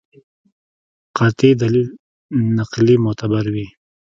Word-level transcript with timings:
قاطع 1.17 1.51
دلیل 1.61 1.87
نقلي 2.57 2.95
معتبر 3.05 3.45
وي. 3.53 3.67